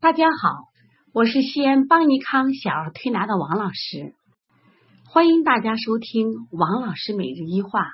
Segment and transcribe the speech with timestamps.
[0.00, 0.68] 大家好，
[1.12, 4.14] 我是西安邦尼康小儿推拿的王老师，
[5.04, 7.90] 欢迎大家收听王老师每日一话。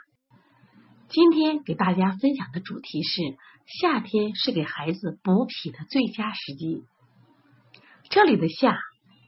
[1.09, 3.23] 今天给大家分享的主题是：
[3.81, 6.85] 夏天是给孩子补脾的最佳时机。
[8.11, 8.79] 这里的夏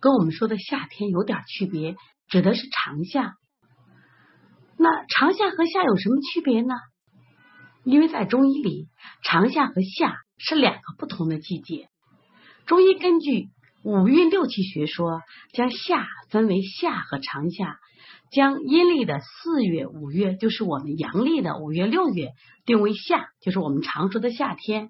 [0.02, 1.96] 跟我们说的夏天有点区别，
[2.28, 3.36] 指的是长夏。
[4.76, 6.74] 那长夏和夏有什么区别呢？
[7.84, 8.90] 因为在中医里，
[9.22, 11.88] 长夏和夏是两个不同的季节。
[12.66, 13.46] 中医根据
[13.84, 15.22] 五运六气学说，
[15.52, 17.78] 将夏分为夏和长夏，
[18.32, 22.32] 将阴历的四月、五月，就是我们阳历的五月、六月，
[22.64, 24.88] 定为夏，就是我们常说的夏天；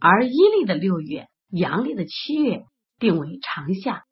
[0.00, 2.62] 而阴历的六月、阳历的七月，
[2.98, 4.04] 定为长夏。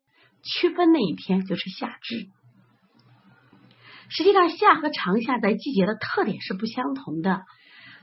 [0.43, 2.27] 区分那一天就是夏至。
[4.09, 7.41] 实际上，夏和长夏在季节的特点是不相同的。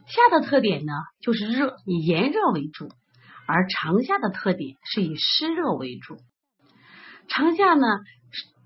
[0.07, 2.87] 夏的特点呢，就是热，以炎热为主；
[3.49, 6.19] 而长夏的特点是以湿热为主。
[7.29, 7.87] 长夏呢，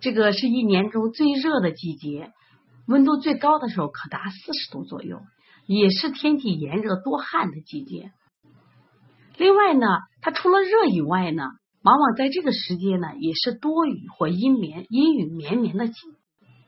[0.00, 2.32] 这个是一年中最热的季节，
[2.86, 5.20] 温度最高的时候可达四十度左右，
[5.66, 8.10] 也是天气炎热多汗的季节。
[9.38, 9.86] 另外呢，
[10.20, 11.44] 它除了热以外呢，
[11.82, 15.86] 往往在这个时间呢，也是多雨或阴绵、阴雨绵绵的。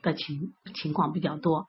[0.02, 1.64] 的情情况比较多，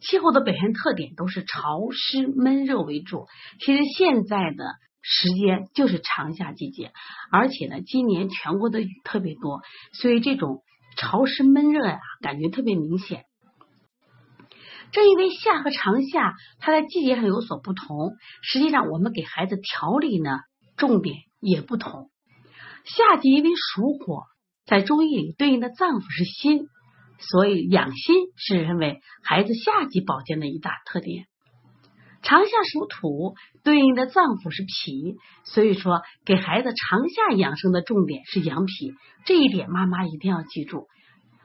[0.00, 3.26] 气候的表现特点都是潮湿闷热为主。
[3.60, 6.92] 其实现在的时间就是长夏季节，
[7.30, 9.62] 而且呢，今年全国的雨特别多，
[9.92, 10.62] 所以这种
[10.96, 13.24] 潮湿闷热呀，感觉特别明显。
[14.92, 18.12] 正因为夏和长夏它在季节上有所不同，
[18.42, 20.40] 实际上我们给孩子调理呢，
[20.76, 22.10] 重点也不同。
[22.84, 24.24] 夏季因为属火，
[24.66, 26.66] 在中医里对应的脏腑是心。
[27.22, 31.26] 所以养心是认为孩子夏季保健的一大特点。
[32.22, 38.94] 长夏属土，对应的脏腑是脾，所以说给孩子长夏养生的重点是养脾，
[39.26, 40.86] 这一点妈妈一定要记住。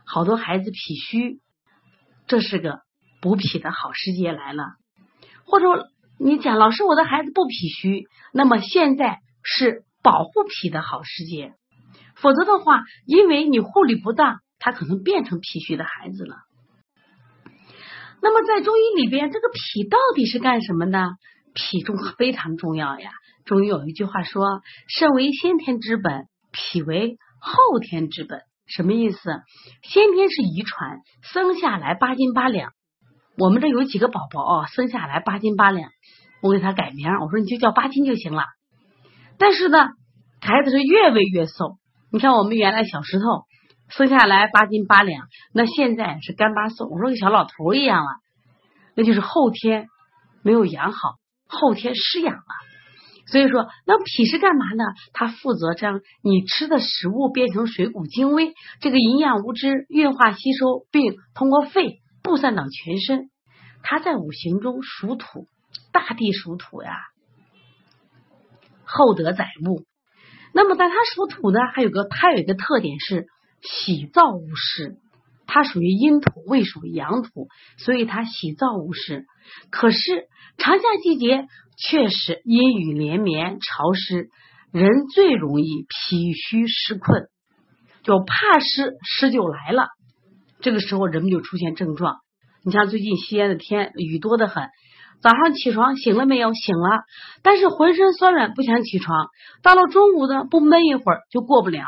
[0.05, 1.39] 好多孩子脾虚，
[2.27, 2.79] 这是个
[3.21, 4.63] 补脾的好时节来了。
[5.45, 5.65] 或者
[6.19, 11.53] 你讲老师，我的孩子不脾虚，那么现在是保护脾的好时节。
[12.15, 14.39] 否则的话，因为你护理不当。
[14.57, 16.37] 他可能变成脾虚的孩子了。
[18.21, 21.11] 那么在中医里边，这个脾到底是干什么呢？
[21.53, 23.11] 脾重非常重要呀。
[23.45, 29.17] 中医有一句话说：“肾为先天之本，脾为后天之本。”什么意思？
[29.83, 32.71] 先天是遗传，生下来八斤八两。
[33.37, 35.89] 我们这有几个宝宝哦，生下来八斤八两，
[36.41, 38.43] 我给他改名，我说你就叫八斤就行了。
[39.37, 39.77] 但是呢，
[40.41, 41.77] 孩子是越喂越瘦。
[42.11, 43.25] 你看我们原来小石头。
[43.87, 48.09] 生下来八斤八两，那现在是干巴瘦，我说跟小老头一样了，
[48.95, 49.87] 那就是后天
[50.41, 51.15] 没有养好，
[51.47, 52.43] 后天失养了。
[53.27, 54.83] 所以说，那脾是干嘛呢？
[55.13, 63.29] 它负责将你吃的食物变成水谷精微，这个营养物质运化吸收，并通过肺布散到全身。
[63.83, 65.47] 它在五行中属土，
[65.91, 66.91] 大地属土呀，
[68.83, 69.85] 厚德载物。
[70.53, 73.27] 那么，但它属土呢，还有个它有一个特点是。
[73.65, 74.97] 喜燥无湿，
[75.47, 79.25] 它属于阴土，未属于阳土，所以它喜燥无湿。
[79.71, 80.27] 可是
[80.57, 84.29] 长夏季节确实阴雨连绵，潮湿，
[84.71, 87.27] 人最容易脾虚湿困，
[88.03, 89.87] 就怕湿，湿就来了。
[90.61, 92.17] 这个时候人们就出现症状。
[92.63, 94.69] 你像最近西安的天雨多的很，
[95.21, 96.53] 早上起床醒了没有？
[96.53, 97.03] 醒了，
[97.43, 99.27] 但是浑身酸软，不想起床。
[99.61, 101.83] 到了中午呢，不闷一会儿就过不了。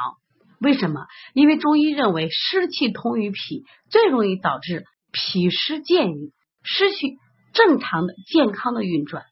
[0.60, 1.06] 为什么？
[1.34, 6.32] 因为中医认为湿气通于脾，最容易导致脾湿健运，
[6.64, 7.18] 失去
[7.54, 9.24] 正常的健康的运转。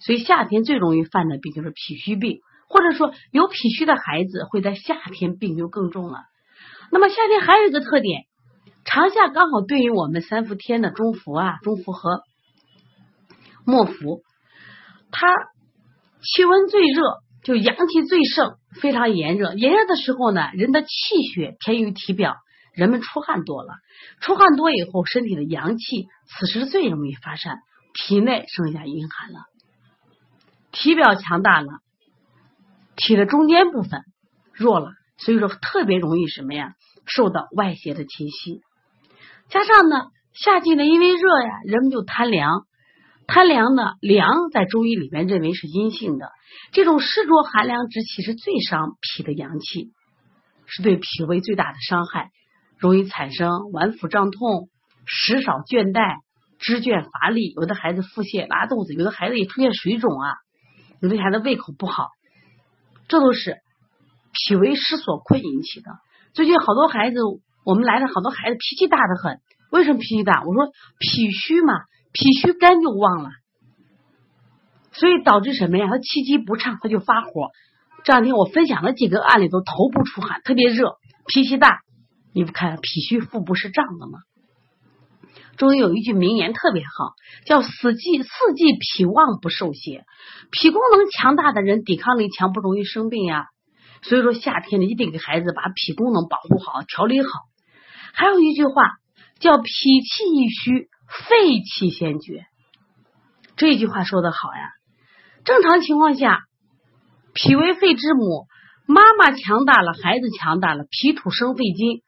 [0.00, 6.18] 所以夏天最容易犯的病就是脾虚病，或者说有脾虚的孩子会在夏天病就更重了。
[6.90, 8.24] 那么夏天还有一个特点，
[8.84, 12.22] 长夏刚好对应我们三伏天的中伏啊，中伏和
[13.64, 14.22] 末伏，
[15.10, 15.28] 它
[16.22, 17.02] 气温最热。
[17.46, 19.54] 就阳气最盛，非常炎热。
[19.54, 20.88] 炎热的时候呢，人的气
[21.32, 22.34] 血偏于体表，
[22.74, 23.74] 人们出汗多了。
[24.20, 27.60] 出汗多以后，身体的阳气此时最容易发散，
[27.94, 29.44] 体内剩下阴寒了。
[30.72, 31.68] 体表强大了，
[32.96, 34.02] 体的中间部分
[34.52, 36.72] 弱了，所以说特别容易什么呀？
[37.04, 38.60] 受到外邪的侵袭。
[39.50, 42.66] 加上呢，夏季呢，因为热呀，人们就贪凉。
[43.26, 46.30] 贪凉呢，凉在中医里面认为是阴性的，
[46.72, 49.92] 这种湿浊寒凉之气是最伤脾的阳气，
[50.66, 52.30] 是对脾胃最大的伤害，
[52.78, 54.68] 容易产生脘腹胀痛、
[55.04, 56.18] 食少倦怠、
[56.58, 60.34] 肢倦乏力，有的孩子腹泻拉肚子，有的孩子也出现水肿啊，
[61.00, 62.08] 有的孩子胃口不好，
[63.08, 63.58] 这都是
[64.32, 65.90] 脾胃失所困引起的。
[66.32, 67.18] 最近好多孩子，
[67.64, 69.40] 我们来的好多孩子脾气大的很，
[69.70, 70.42] 为什么脾气大？
[70.44, 70.70] 我说
[71.00, 71.74] 脾虚嘛，
[72.16, 73.28] 脾虚肝就旺了，
[74.92, 75.86] 所以导致什么呀？
[75.86, 77.50] 他气机不畅，他就发火。
[78.04, 80.96] 这两天我分享了几个案例，都头部出汗，特别热，
[81.26, 81.80] 脾气大。
[82.32, 84.20] 你不看脾虚腹部是胀的吗？
[85.58, 87.12] 中医有一句名言特别好，
[87.44, 90.06] 叫“四季四季脾旺不受邪”。
[90.50, 93.44] 脾功能强大的人，抵抗力强，不容易生病呀。
[94.00, 97.28] 所以说夏天呢，一定给孩子把脾功能保护好，调理好。
[98.14, 98.72] 还有一句话
[99.38, 102.44] 叫“脾气一虚，肺气先绝”。
[103.56, 104.72] 这句话说的好呀。
[105.44, 106.42] 正常情况下，
[107.32, 108.46] 脾为肺之母，
[108.86, 112.02] 妈妈强大了，孩子强大了，脾土生肺经。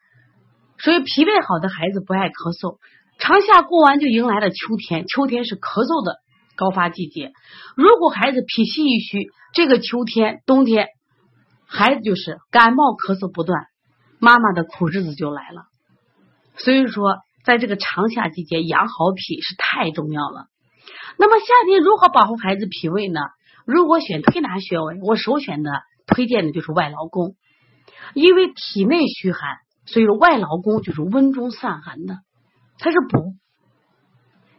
[0.78, 2.78] 所以脾胃好的孩子不爱咳嗽，
[3.18, 6.18] 长夏过完就迎来了秋天，秋天是咳嗽的
[6.56, 7.32] 高发季节。
[7.76, 10.86] 如果孩子脾气一虚，这个秋天、冬天，
[11.66, 13.66] 孩子就是感冒咳嗽不断，
[14.20, 15.62] 妈妈的苦日子就来了。
[16.56, 20.46] 所以说，在这个长夏季节养好脾是太重要了。
[21.18, 23.20] 那么夏天如何保护孩子脾胃呢？
[23.64, 25.70] 如果选推拿穴位，我首选的
[26.06, 27.34] 推荐的就是外劳宫，
[28.14, 29.56] 因为体内虚寒。
[29.86, 32.18] 所以说，外劳宫就是温中散寒的，
[32.78, 33.34] 它是补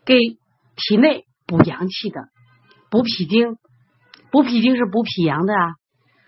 [0.03, 0.17] 给
[0.75, 2.29] 体内补阳气的，
[2.89, 3.57] 补脾经，
[4.31, 5.75] 补脾经是补脾阳的啊。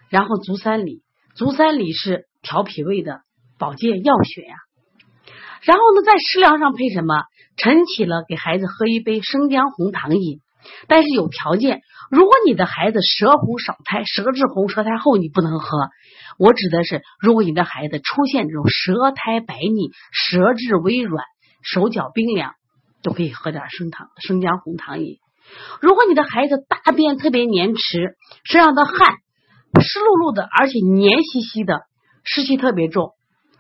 [0.09, 1.03] 然后足三里，
[1.35, 3.21] 足三里是调脾胃的
[3.57, 4.55] 保健药血呀。
[5.63, 7.23] 然后呢，在食疗上配什么？
[7.57, 10.39] 晨起了给孩子喝一杯生姜红糖饮，
[10.87, 15.77] 但是有条件，如果你的孩子舌红少苔，舌质红，舌苔厚，你不能喝。
[16.39, 21.23] 我指的是，如果你的孩子出现这种舌苔白腻、舌质微软、
[21.61, 22.53] 手脚冰凉，
[23.03, 25.17] 都可以喝点生糖、生姜红糖饮。
[25.81, 29.17] 如果你的孩子大便特别黏迟，身上的汗
[29.81, 31.81] 湿漉漉的，而且黏兮兮的，
[32.23, 33.11] 湿气特别重，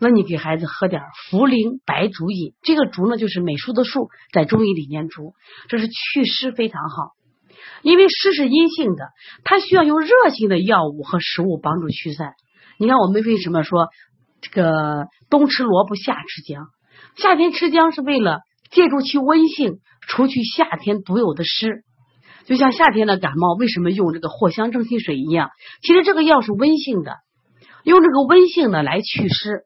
[0.03, 2.55] 那你给孩子喝点茯苓白术饮。
[2.63, 5.35] 这个竹呢，就是美术的术，在中医里念竹，
[5.69, 7.11] 这是祛湿非常好。
[7.83, 9.09] 因为湿是阴性的，
[9.43, 12.33] 它需要用热性的药物和食物帮助驱散。
[12.79, 13.89] 你看，我们为什么说
[14.41, 16.65] 这个冬吃萝卜夏吃姜？
[17.17, 18.39] 夏天吃姜是为了
[18.71, 21.83] 借助其温性，除去夏天独有的湿。
[22.45, 25.51] 就像夏天的感冒，为什么用这个藿香正气水一样？
[25.83, 27.17] 其实这个药是温性的，
[27.83, 29.65] 用这个温性的来祛湿。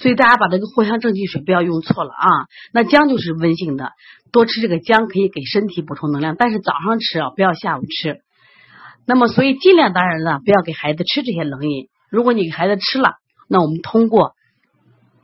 [0.00, 2.26] 所以大家把这个藿香正气水不要用错了啊！
[2.72, 3.92] 那姜就是温性的，
[4.32, 8.16] 多吃这个姜可以给身体补充能量，但是早上吃啊，不要下午吃。
[9.06, 11.88] 那么，所以尽量当然了，不要给孩子吃这些冷饮。
[12.10, 13.16] 如果你给孩子吃了，
[13.46, 14.32] 那我们通过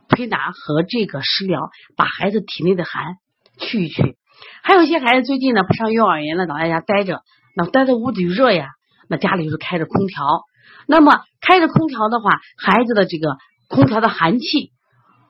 [0.09, 3.15] 推拿和这个食疗，把孩子体内的寒
[3.57, 4.15] 去一去。
[4.61, 7.21] 还有一些孩子最近呢不上幼儿园了，老在家待着，
[7.55, 8.67] 那待在屋里热呀，
[9.09, 10.43] 那家里就是开着空调。
[10.85, 14.71] 那么开着空调的话，孩子的这个空调的寒气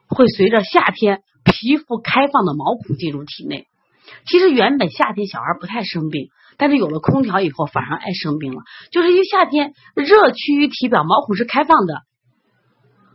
[0.08, 3.68] 会随着夏天皮肤开放的毛孔进入体内。
[4.26, 6.30] 其实原本夏天小孩不太生病。
[6.60, 8.64] 但是有了空调以后，反而爱生病了。
[8.92, 12.02] 就是因为夏天热趋于体表，毛孔是开放的，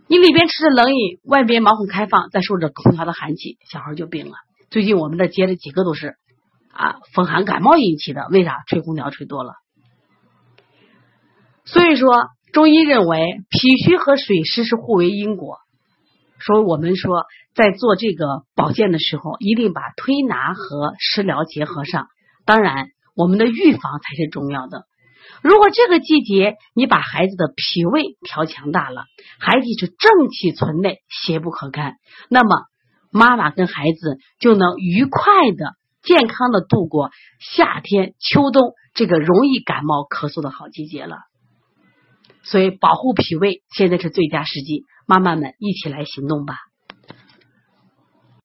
[0.06, 4.34] 你里边吃的冷饮，外边毛孔开放，再受着空调的寒气，小孩就病了。
[4.70, 6.14] 最近我们这接的几个都是
[6.72, 8.62] 啊风寒感冒引起的，为啥？
[8.68, 9.54] 吹空调吹多了。
[11.64, 12.12] 所以说，
[12.52, 13.18] 中医认为
[13.50, 15.58] 脾虚和水湿是互为因果。
[16.38, 22.06] 所以我们说，在做这个保健的时候，一定把推拿和食疗结合上。
[22.46, 22.88] 当然。
[23.14, 24.86] 我们的预防才是重要的。
[25.42, 29.04] 如果这个季节你把孩子的脾胃调强大了，
[29.38, 31.96] 孩子是正气存内，邪不可干，
[32.30, 32.56] 那么
[33.10, 41.16] 妈妈跟孩子就能愉快的、健康的度过夏天、秋冬这个容易感冒咳嗽的好季节了。
[42.44, 46.56] 所以，保护脾胃现在是最佳时机，妈妈们一起来行动吧。